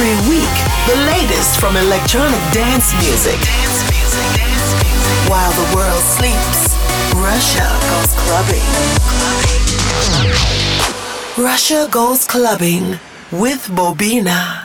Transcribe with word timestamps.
every 0.00 0.30
week 0.30 0.56
the 0.86 0.96
latest 1.12 1.60
from 1.60 1.76
electronic 1.76 2.40
dance 2.52 2.92
music. 3.04 3.38
Dance, 3.40 3.84
music, 3.90 4.24
dance 4.34 4.72
music. 4.80 5.28
While 5.28 5.52
the 5.52 5.76
world 5.76 6.02
sleeps, 6.16 6.74
Russia 7.16 7.68
goes 7.90 8.14
clubbing. 8.16 8.68
clubbing. 10.08 11.44
Russia 11.44 11.88
goes 11.90 12.26
clubbing 12.26 12.98
with 13.30 13.68
Bobina. 13.68 14.59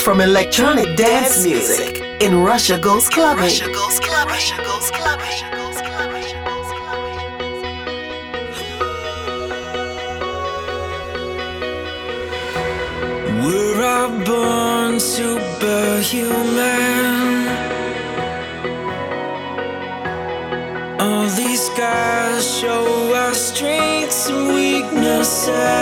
Latest 0.00 0.04
from 0.04 0.20
electronic 0.20 0.96
dance 0.96 1.44
music 1.44 2.00
in 2.20 2.42
Russia 2.42 2.78
Goes 2.78 3.08
Clubbing. 3.08 3.44
Russia 3.44 3.66
Goes 3.66 4.00
Clubbing. 4.00 4.34
Russia 4.34 4.56
Goes 4.64 4.90
Clubbing. 4.90 5.30
We're 13.44 13.82
all 13.84 14.10
born 14.24 15.00
superhuman. 15.00 16.48
All 21.00 21.28
these 21.36 21.66
scars 21.66 22.58
show 22.58 23.14
our 23.14 23.34
strengths 23.34 24.28
and 24.28 24.54
weaknesses. 24.54 25.79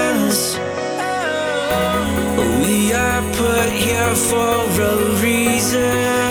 Here 3.73 4.15
for 4.15 4.81
a 4.81 5.23
reason. 5.23 6.28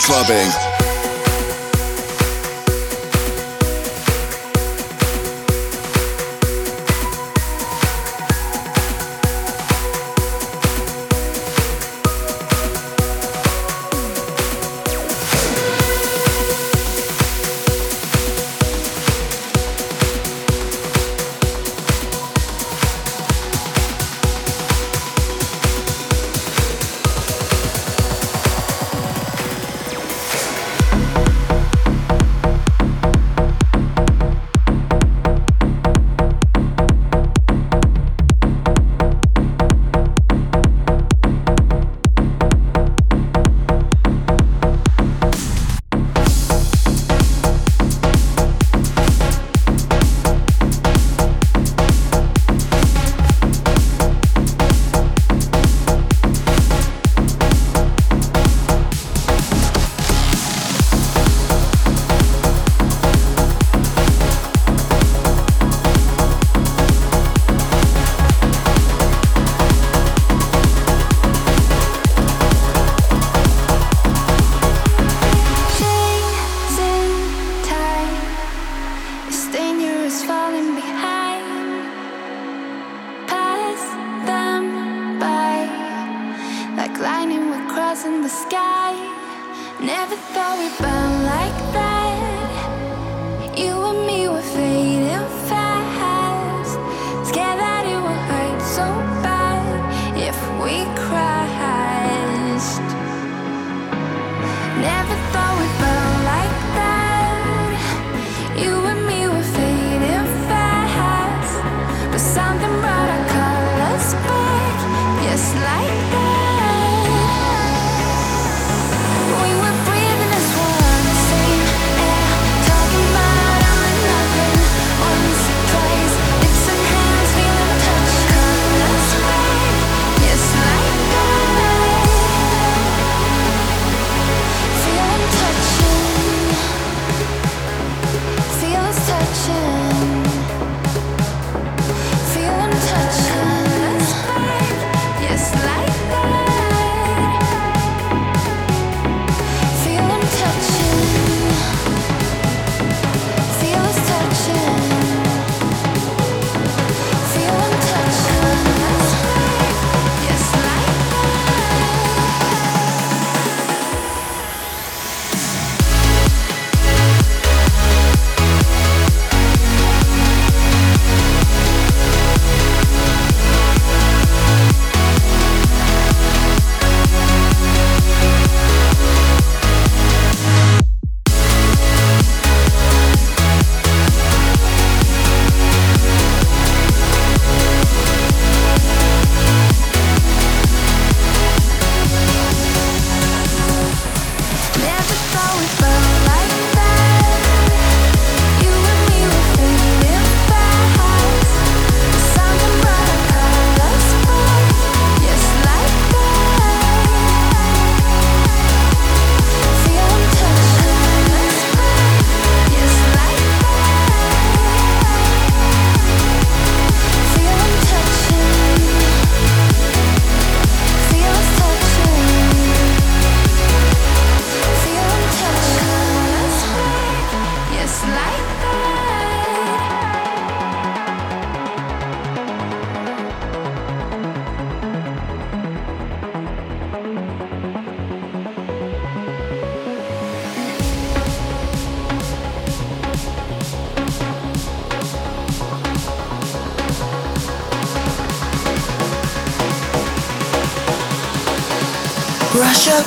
Clubbing. 0.00 0.73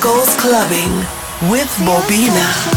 Goes 0.07 0.37
Clubbing 0.37 0.99
with 1.51 1.67
Bobina. 1.83 2.76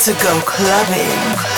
To 0.00 0.12
go 0.22 0.38
clubbing. 0.44 1.53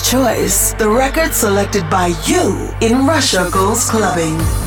Choice, 0.00 0.72
the 0.74 0.88
record 0.88 1.34
selected 1.34 1.90
by 1.90 2.14
you 2.24 2.70
in 2.80 3.06
Russia 3.06 3.50
Goes 3.52 3.90
Clubbing. 3.90 4.61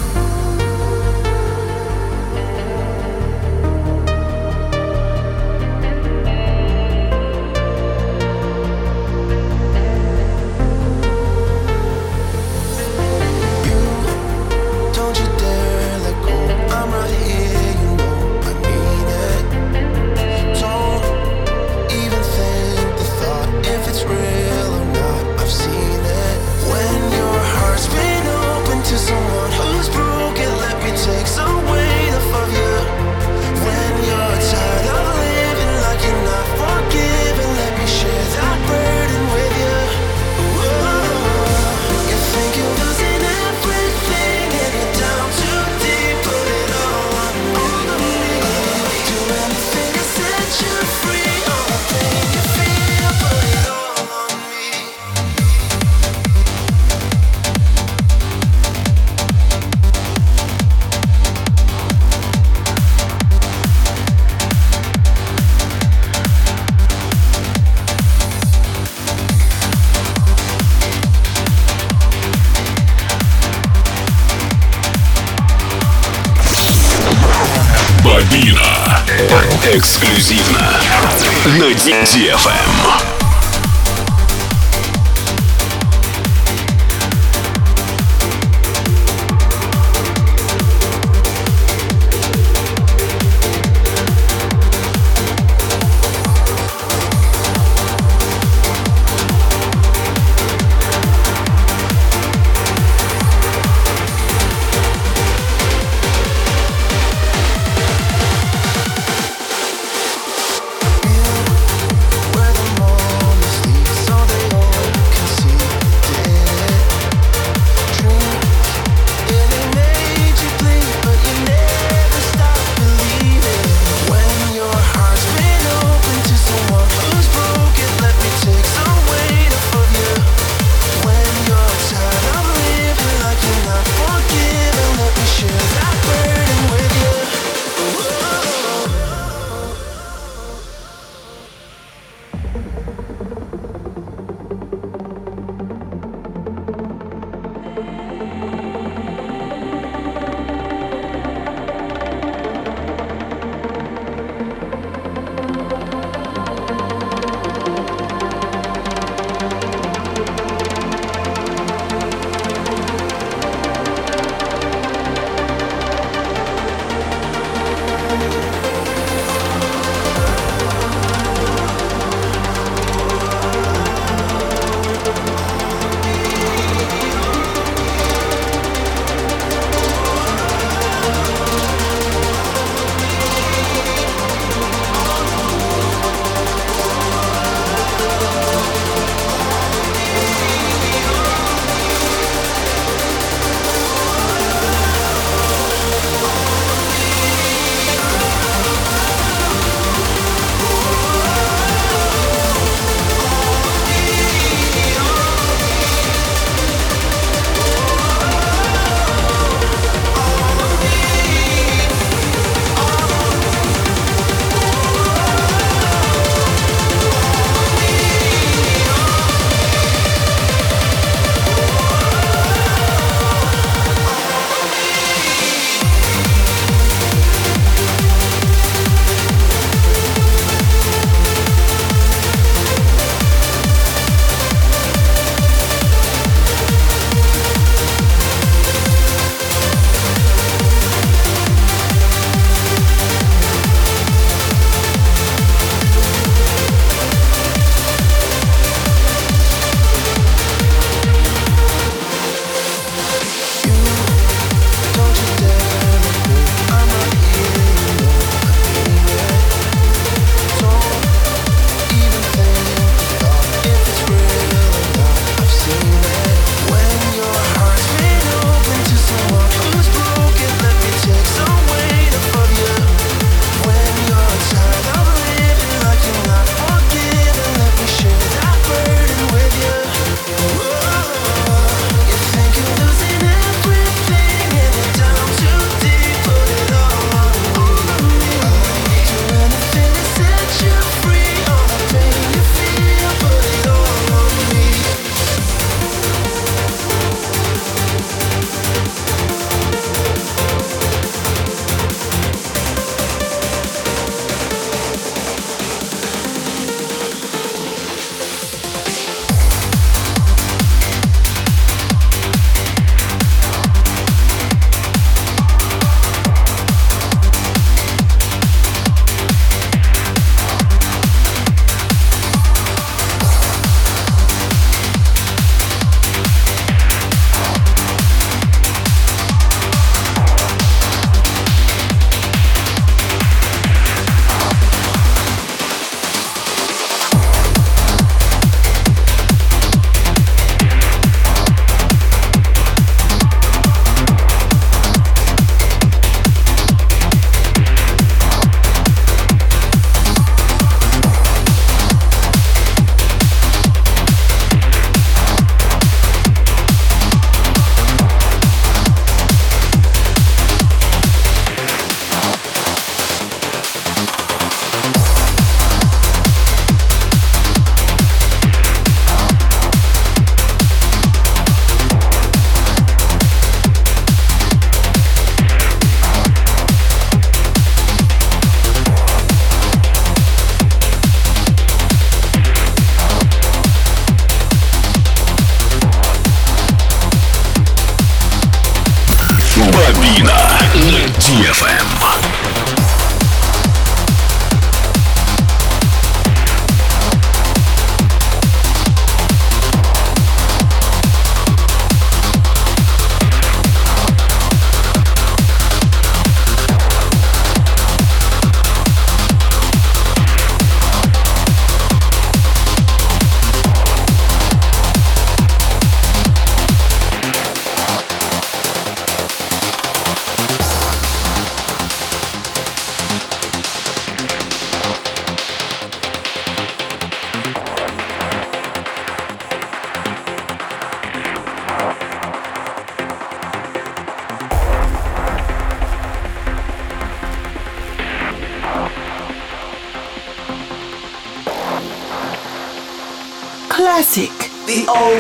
DFM. 81.76 83.15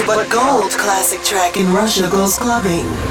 But 0.05 0.29
gold 0.29 0.71
classic 0.71 1.21
track 1.23 1.57
in 1.57 1.71
Russia 1.73 2.07
Goes 2.09 2.37
Clubbing. 2.37 3.04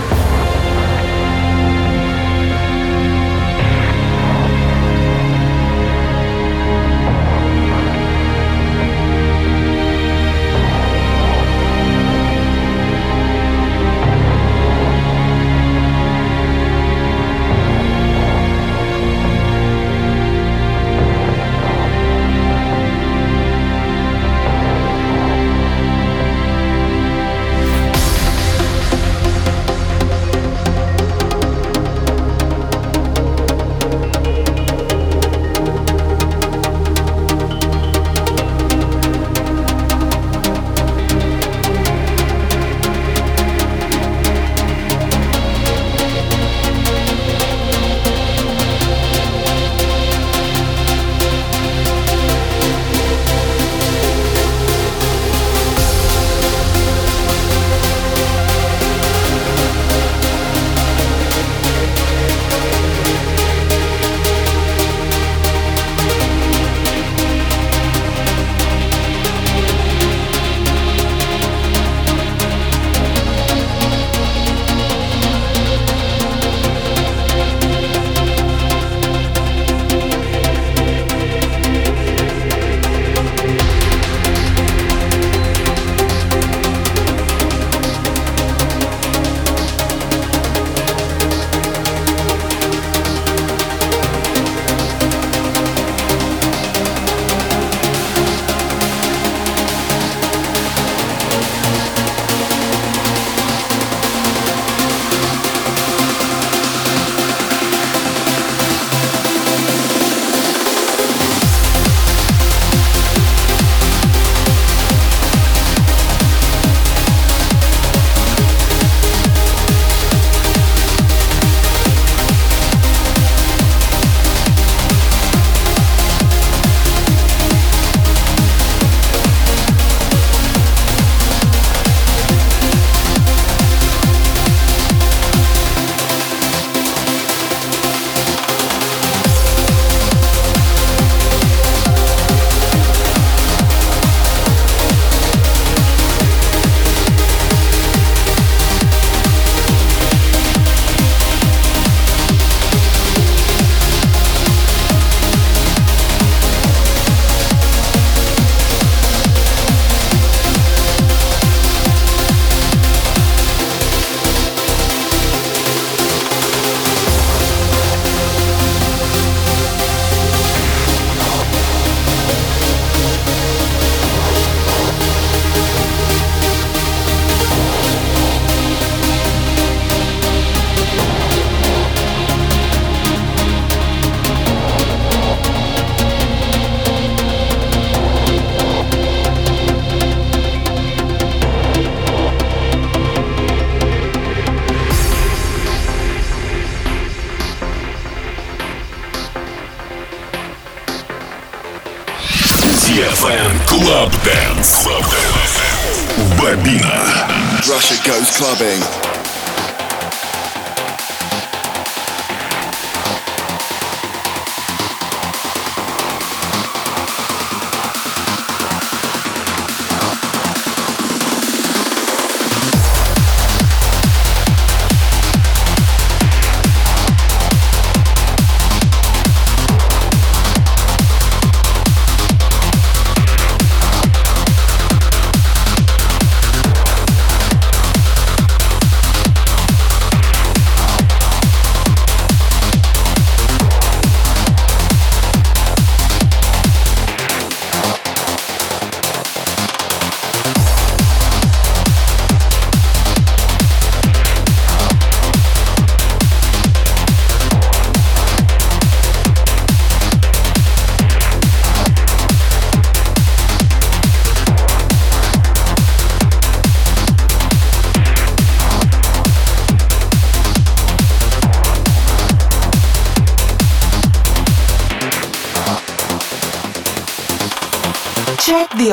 Clubbing. 208.34 209.13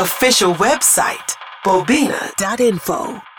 Official 0.01 0.55
website, 0.55 1.35
bobina.info. 1.63 3.30